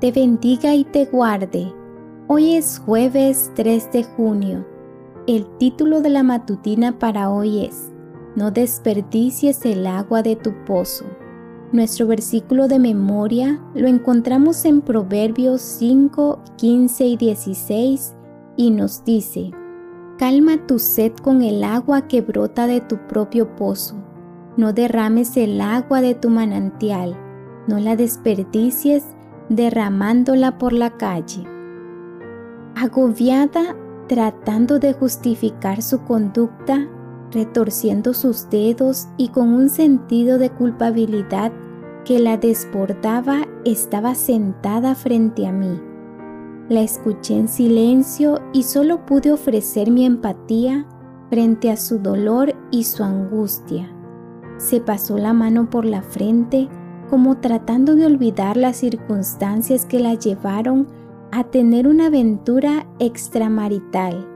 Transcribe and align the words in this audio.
te 0.00 0.12
bendiga 0.12 0.74
y 0.74 0.84
te 0.84 1.06
guarde. 1.06 1.72
Hoy 2.28 2.54
es 2.54 2.78
jueves 2.78 3.50
3 3.56 3.90
de 3.92 4.04
junio. 4.04 4.64
El 5.26 5.46
título 5.58 6.00
de 6.00 6.08
la 6.08 6.22
matutina 6.22 6.98
para 6.98 7.30
hoy 7.30 7.64
es 7.64 7.92
No 8.36 8.52
desperdicies 8.52 9.64
el 9.64 9.86
agua 9.86 10.22
de 10.22 10.36
tu 10.36 10.52
pozo. 10.64 11.04
Nuestro 11.72 12.06
versículo 12.06 12.68
de 12.68 12.78
memoria 12.78 13.60
lo 13.74 13.88
encontramos 13.88 14.64
en 14.64 14.82
Proverbios 14.82 15.60
5, 15.62 16.44
15 16.56 17.04
y 17.04 17.16
16 17.16 18.14
y 18.56 18.70
nos 18.70 19.04
dice, 19.04 19.50
Calma 20.16 20.64
tu 20.66 20.78
sed 20.78 21.12
con 21.22 21.42
el 21.42 21.64
agua 21.64 22.06
que 22.06 22.20
brota 22.20 22.68
de 22.68 22.80
tu 22.80 22.98
propio 23.08 23.56
pozo. 23.56 23.96
No 24.56 24.72
derrames 24.72 25.36
el 25.36 25.60
agua 25.60 26.00
de 26.00 26.14
tu 26.14 26.30
manantial, 26.30 27.16
no 27.66 27.78
la 27.80 27.96
desperdicies 27.96 29.04
derramándola 29.48 30.58
por 30.58 30.72
la 30.72 30.90
calle. 30.96 31.44
Agobiada, 32.74 33.76
tratando 34.08 34.78
de 34.78 34.92
justificar 34.92 35.82
su 35.82 36.02
conducta, 36.04 36.88
retorciendo 37.32 38.14
sus 38.14 38.48
dedos 38.50 39.08
y 39.16 39.28
con 39.28 39.48
un 39.48 39.68
sentido 39.68 40.38
de 40.38 40.50
culpabilidad 40.50 41.52
que 42.04 42.18
la 42.18 42.36
desbordaba, 42.36 43.46
estaba 43.64 44.14
sentada 44.14 44.94
frente 44.94 45.46
a 45.46 45.52
mí. 45.52 45.80
La 46.68 46.80
escuché 46.80 47.36
en 47.36 47.48
silencio 47.48 48.40
y 48.52 48.62
solo 48.62 49.04
pude 49.06 49.32
ofrecer 49.32 49.90
mi 49.90 50.04
empatía 50.04 50.86
frente 51.30 51.70
a 51.70 51.76
su 51.76 51.98
dolor 51.98 52.54
y 52.70 52.84
su 52.84 53.04
angustia. 53.04 53.90
Se 54.58 54.80
pasó 54.80 55.18
la 55.18 55.32
mano 55.32 55.70
por 55.70 55.84
la 55.84 56.02
frente 56.02 56.68
como 57.08 57.38
tratando 57.38 57.96
de 57.96 58.06
olvidar 58.06 58.56
las 58.56 58.76
circunstancias 58.76 59.84
que 59.86 60.00
la 60.00 60.14
llevaron 60.14 60.86
a 61.30 61.44
tener 61.44 61.86
una 61.86 62.06
aventura 62.06 62.86
extramarital 62.98 64.26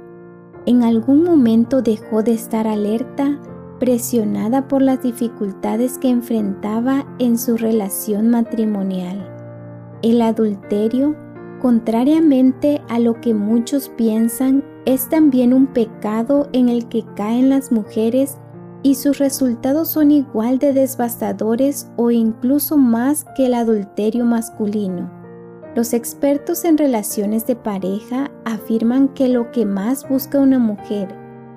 en 0.64 0.84
algún 0.84 1.24
momento 1.24 1.82
dejó 1.82 2.22
de 2.22 2.32
estar 2.32 2.68
alerta, 2.68 3.40
presionada 3.80 4.68
por 4.68 4.80
las 4.80 5.02
dificultades 5.02 5.98
que 5.98 6.08
enfrentaba 6.08 7.04
en 7.18 7.36
su 7.36 7.56
relación 7.56 8.30
matrimonial. 8.30 9.28
El 10.02 10.22
adulterio, 10.22 11.16
contrariamente 11.60 12.80
a 12.88 13.00
lo 13.00 13.20
que 13.20 13.34
muchos 13.34 13.88
piensan, 13.88 14.62
es 14.84 15.08
también 15.08 15.52
un 15.52 15.66
pecado 15.66 16.48
en 16.52 16.68
el 16.68 16.88
que 16.88 17.04
caen 17.16 17.48
las 17.48 17.72
mujeres 17.72 18.38
y 18.82 18.96
sus 18.96 19.18
resultados 19.18 19.88
son 19.88 20.10
igual 20.10 20.58
de 20.58 20.72
devastadores 20.72 21.90
o 21.96 22.10
incluso 22.10 22.76
más 22.76 23.24
que 23.36 23.46
el 23.46 23.54
adulterio 23.54 24.24
masculino. 24.24 25.10
Los 25.74 25.94
expertos 25.94 26.64
en 26.64 26.76
relaciones 26.76 27.46
de 27.46 27.56
pareja 27.56 28.30
afirman 28.44 29.08
que 29.08 29.28
lo 29.28 29.50
que 29.52 29.64
más 29.64 30.06
busca 30.08 30.38
una 30.38 30.58
mujer 30.58 31.14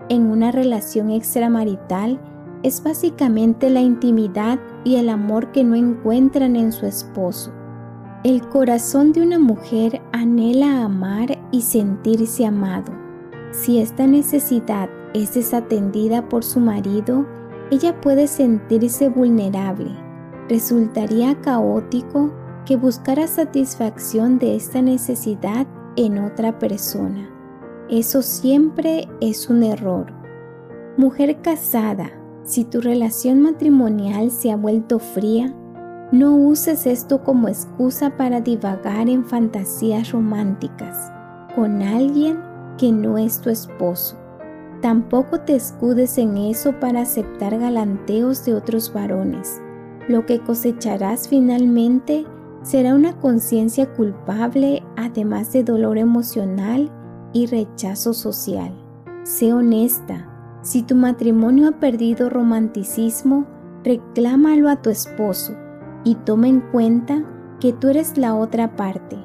en 0.09 0.28
una 0.28 0.52
relación 0.52 1.09
extramarital 1.09 2.19
es 2.64 2.81
básicamente 2.81 3.69
la 3.69 3.81
intimidad 3.81 4.59
y 4.84 4.96
el 4.96 5.09
amor 5.09 5.52
que 5.52 5.64
no 5.64 5.75
encuentran 5.75 6.56
en 6.56 6.72
su 6.72 6.85
esposo. 6.85 7.52
El 8.24 8.41
corazón 8.50 9.12
de 9.12 9.22
una 9.22 9.38
mujer 9.38 10.02
anhela 10.14 10.84
amar 10.84 11.38
y 11.52 11.62
sentirse 11.62 12.46
amado. 12.46 12.91
Si 13.52 13.80
esta 13.80 14.08
necesidad 14.08 14.90
es 15.16 15.34
desatendida 15.34 16.28
por 16.28 16.44
su 16.44 16.59
marido, 16.59 17.26
ella 17.72 18.00
puede 18.02 18.28
sentirse 18.28 19.08
vulnerable. 19.08 19.92
Resultaría 20.50 21.40
caótico 21.40 22.34
que 22.66 22.76
buscara 22.76 23.26
satisfacción 23.26 24.40
de 24.40 24.58
esta 24.58 24.81
necesidad 24.81 25.68
en 25.96 26.20
otra 26.20 26.59
persona. 26.59 27.30
Eso 27.90 28.22
siempre 28.22 29.08
es 29.22 29.50
un 29.50 29.64
error. 29.64 30.12
Mujer 30.98 31.42
casada, 31.42 32.12
si 32.44 32.66
tu 32.66 32.82
relación 32.82 33.42
matrimonial 33.42 34.32
se 34.32 34.52
ha 34.52 34.58
vuelto 34.58 35.00
fría, 35.00 35.56
no 36.12 36.36
uses 36.36 36.86
esto 36.86 37.24
como 37.24 37.47
excusa 37.47 38.18
para 38.18 38.42
divagar 38.42 39.08
en 39.08 39.24
fantasías 39.24 40.12
románticas 40.12 41.12
con 41.56 41.82
alguien 41.82 42.44
que 42.78 42.92
no 42.92 43.18
es 43.18 43.40
tu 43.40 43.50
esposo. 43.50 44.25
Tampoco 44.85 45.40
te 45.40 45.56
escudes 45.56 46.19
en 46.19 46.38
eso 46.38 46.79
para 46.79 47.01
aceptar 47.01 47.57
galanteos 47.57 48.46
de 48.46 48.53
otros 48.53 48.94
varones. 48.94 49.59
Lo 50.07 50.28
que 50.28 50.41
cosecharás 50.41 51.28
finalmente 51.28 52.23
será 52.62 52.94
una 52.94 53.19
conciencia 53.19 53.91
culpable 53.96 54.84
además 54.96 55.51
de 55.53 55.63
dolor 55.63 55.97
emocional 55.97 56.91
y 57.34 57.47
rechazo 57.47 58.13
social. 58.13 58.75
Sé 59.23 59.53
honesta. 59.53 60.29
Si 60.62 60.84
tu 60.84 60.94
matrimonio 60.94 61.69
ha 61.69 61.79
perdido 61.79 62.29
romanticismo, 62.29 63.47
reclámalo 63.84 64.69
a 64.69 64.84
tu 64.84 64.91
esposo 64.91 65.56
y 66.03 66.13
toma 66.13 66.47
en 66.47 66.62
cuenta 66.62 67.25
que 67.59 67.73
tú 67.73 67.88
eres 67.88 68.19
la 68.19 68.35
otra 68.35 68.75
parte, 68.75 69.17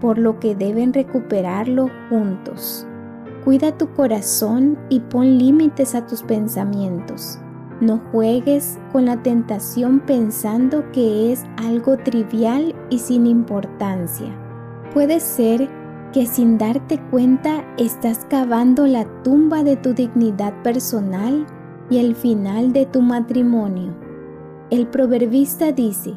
por 0.00 0.16
lo 0.16 0.40
que 0.40 0.54
deben 0.54 0.94
recuperarlo 0.94 1.90
juntos. 2.08 2.86
Cuida 3.44 3.76
tu 3.76 3.88
corazón 3.94 4.78
y 4.88 5.00
pon 5.00 5.38
límites 5.38 5.96
a 5.96 6.06
tus 6.06 6.22
pensamientos. 6.22 7.38
No 7.80 8.00
juegues 8.12 8.78
con 8.92 9.06
la 9.06 9.20
tentación 9.20 9.98
pensando 9.98 10.84
que 10.92 11.32
es 11.32 11.44
algo 11.56 11.96
trivial 11.96 12.72
y 12.90 13.00
sin 13.00 13.26
importancia. 13.26 14.28
Puede 14.94 15.18
ser 15.18 15.68
que 16.12 16.26
sin 16.26 16.56
darte 16.56 17.00
cuenta 17.10 17.64
estás 17.78 18.24
cavando 18.30 18.86
la 18.86 19.06
tumba 19.24 19.64
de 19.64 19.76
tu 19.76 19.92
dignidad 19.92 20.54
personal 20.62 21.44
y 21.90 21.98
el 21.98 22.14
final 22.14 22.72
de 22.72 22.86
tu 22.86 23.02
matrimonio. 23.02 23.92
El 24.70 24.86
proverbista 24.86 25.72
dice, 25.72 26.14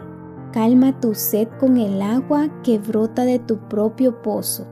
calma 0.51 0.99
tu 0.99 1.15
sed 1.15 1.47
con 1.59 1.77
el 1.77 2.03
agua 2.03 2.49
que 2.61 2.77
brota 2.77 3.25
de 3.25 3.39
tu 3.39 3.57
propio 3.57 4.21
pozo. 4.21 4.67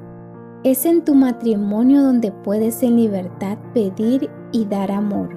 Es 0.64 0.86
en 0.86 1.04
tu 1.04 1.14
matrimonio 1.14 2.02
donde 2.02 2.32
puedes 2.32 2.84
en 2.84 2.96
libertad 2.96 3.58
pedir 3.74 4.30
y 4.54 4.64
dar 4.64 4.94
amor. 4.94 5.28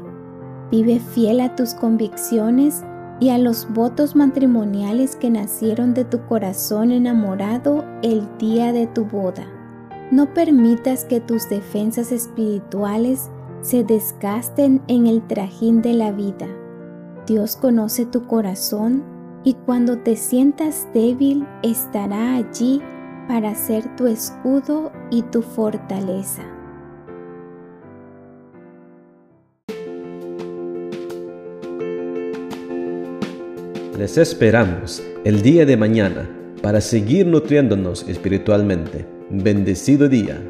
Vive 0.71 1.01
fiel 1.01 1.41
a 1.41 1.57
tus 1.57 1.75
convicciones 1.75 2.85
y 3.19 3.31
a 3.31 3.39
los 3.39 3.73
votos 3.73 4.15
matrimoniales 4.15 5.17
que 5.17 5.29
nacieron 5.29 5.95
de 5.95 6.05
tu 6.05 6.25
corazón 6.27 6.93
enamorado 6.93 7.85
el 8.03 8.29
día 8.39 8.73
de 8.73 8.87
tu 8.87 9.05
boda. 9.05 9.49
No 10.13 10.33
permitas 10.33 11.05
que 11.05 11.21
tus 11.21 11.49
defensas 11.49 12.13
espirituales 12.13 13.29
se 13.63 13.83
desgasten 13.83 14.81
en 14.87 15.09
el 15.09 15.27
trajín 15.27 15.83
de 15.83 15.95
la 15.95 16.13
vida. 16.13 16.47
Dios 17.27 17.57
conoce 17.57 18.07
tu 18.07 18.29
corazón 18.29 19.03
y 19.43 19.55
cuando 19.55 19.99
te 19.99 20.15
sientas 20.15 20.87
débil 20.95 21.45
estará 21.65 22.37
allí 22.37 22.81
para 23.29 23.55
ser 23.55 23.85
tu 23.97 24.07
escudo 24.07 24.93
y 25.11 25.23
tu 25.23 25.43
fortaleza. 25.43 26.43
Les 33.99 34.19
esperamos 34.19 35.03
el 35.25 35.43
día 35.43 35.65
de 35.65 35.77
mañana 35.77 36.29
para 36.63 36.81
seguir 36.81 37.27
nutriéndonos 37.27 38.07
espiritualmente. 38.09 39.07
Bendecido 39.31 40.09
día. 40.09 40.41